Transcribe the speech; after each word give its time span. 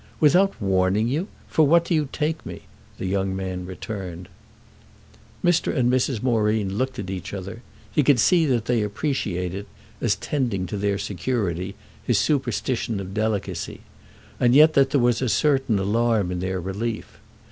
"Without 0.19 0.59
warning 0.59 1.07
you? 1.07 1.27
For 1.47 1.67
what 1.67 1.85
do 1.85 1.93
you 1.93 2.09
take 2.11 2.43
me?" 2.43 2.61
the 2.97 3.05
young 3.05 3.35
man 3.35 3.67
returned. 3.67 4.29
Mr. 5.45 5.75
and 5.77 5.91
Mrs. 5.91 6.23
Moreen 6.23 6.75
looked 6.75 6.97
at 6.97 7.11
each 7.11 7.35
other; 7.35 7.61
he 7.91 8.01
could 8.01 8.19
see 8.19 8.47
that 8.47 8.65
they 8.65 8.81
appreciated, 8.81 9.67
as 10.01 10.15
tending 10.15 10.65
to 10.65 10.75
their 10.77 10.97
security, 10.97 11.75
his 12.03 12.17
superstition 12.17 12.99
of 12.99 13.13
delicacy, 13.13 13.81
and 14.39 14.55
yet 14.55 14.73
that 14.73 14.89
there 14.89 14.99
was 14.99 15.21
a 15.21 15.29
certain 15.29 15.77
alarm 15.77 16.31
in 16.31 16.39
their 16.39 16.59
relief. 16.59 17.19